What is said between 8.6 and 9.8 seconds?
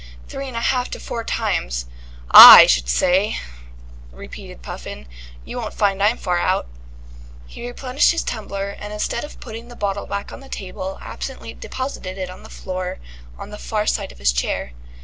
and instead of putting the